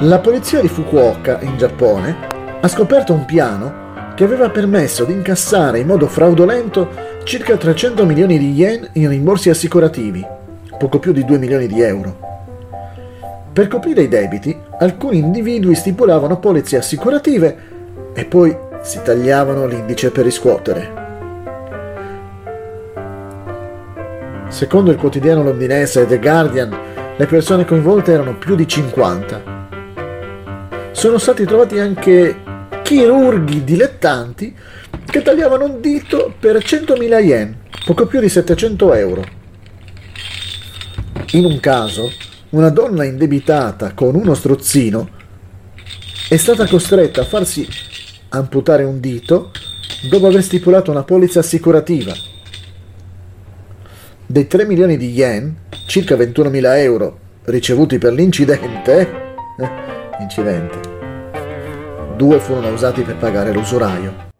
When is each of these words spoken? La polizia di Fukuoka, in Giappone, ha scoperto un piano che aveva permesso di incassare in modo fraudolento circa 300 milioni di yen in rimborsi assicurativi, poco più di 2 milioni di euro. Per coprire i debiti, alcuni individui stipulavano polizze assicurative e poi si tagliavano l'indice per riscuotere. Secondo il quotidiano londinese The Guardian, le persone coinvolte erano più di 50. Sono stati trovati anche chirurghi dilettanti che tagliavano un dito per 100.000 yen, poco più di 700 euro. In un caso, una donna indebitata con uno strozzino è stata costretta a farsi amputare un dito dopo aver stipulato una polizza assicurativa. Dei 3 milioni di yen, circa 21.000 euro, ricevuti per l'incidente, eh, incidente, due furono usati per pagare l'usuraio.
La 0.00 0.18
polizia 0.18 0.60
di 0.60 0.68
Fukuoka, 0.68 1.40
in 1.40 1.56
Giappone, 1.56 2.14
ha 2.60 2.68
scoperto 2.68 3.14
un 3.14 3.24
piano 3.24 4.12
che 4.14 4.24
aveva 4.24 4.50
permesso 4.50 5.06
di 5.06 5.14
incassare 5.14 5.78
in 5.78 5.86
modo 5.86 6.06
fraudolento 6.06 6.90
circa 7.24 7.56
300 7.56 8.04
milioni 8.04 8.36
di 8.36 8.52
yen 8.52 8.86
in 8.92 9.08
rimborsi 9.08 9.48
assicurativi, 9.48 10.22
poco 10.76 10.98
più 10.98 11.12
di 11.12 11.24
2 11.24 11.38
milioni 11.38 11.66
di 11.66 11.80
euro. 11.80 12.14
Per 13.50 13.68
coprire 13.68 14.02
i 14.02 14.08
debiti, 14.08 14.54
alcuni 14.80 15.16
individui 15.16 15.74
stipulavano 15.74 16.38
polizze 16.38 16.76
assicurative 16.76 17.56
e 18.12 18.26
poi 18.26 18.54
si 18.82 19.00
tagliavano 19.02 19.66
l'indice 19.66 20.10
per 20.10 20.24
riscuotere. 20.24 21.04
Secondo 24.48 24.90
il 24.90 24.98
quotidiano 24.98 25.42
londinese 25.42 26.06
The 26.06 26.18
Guardian, 26.18 26.78
le 27.16 27.26
persone 27.26 27.64
coinvolte 27.64 28.12
erano 28.12 28.36
più 28.36 28.54
di 28.54 28.68
50. 28.68 29.55
Sono 30.96 31.18
stati 31.18 31.44
trovati 31.44 31.78
anche 31.78 32.34
chirurghi 32.82 33.64
dilettanti 33.64 34.56
che 35.04 35.20
tagliavano 35.20 35.66
un 35.66 35.80
dito 35.82 36.34
per 36.40 36.56
100.000 36.56 37.22
yen, 37.22 37.54
poco 37.84 38.06
più 38.06 38.18
di 38.18 38.30
700 38.30 38.94
euro. 38.94 39.24
In 41.32 41.44
un 41.44 41.60
caso, 41.60 42.10
una 42.50 42.70
donna 42.70 43.04
indebitata 43.04 43.92
con 43.92 44.14
uno 44.14 44.32
strozzino 44.32 45.10
è 46.30 46.36
stata 46.38 46.66
costretta 46.66 47.20
a 47.20 47.26
farsi 47.26 47.68
amputare 48.30 48.84
un 48.84 48.98
dito 48.98 49.50
dopo 50.08 50.28
aver 50.28 50.42
stipulato 50.42 50.90
una 50.90 51.04
polizza 51.04 51.40
assicurativa. 51.40 52.14
Dei 54.24 54.46
3 54.46 54.64
milioni 54.64 54.96
di 54.96 55.10
yen, 55.12 55.56
circa 55.84 56.16
21.000 56.16 56.78
euro, 56.78 57.18
ricevuti 57.44 57.98
per 57.98 58.14
l'incidente, 58.14 59.10
eh, 59.58 59.95
incidente, 60.18 60.80
due 62.16 62.38
furono 62.40 62.72
usati 62.72 63.02
per 63.02 63.16
pagare 63.16 63.52
l'usuraio. 63.52 64.34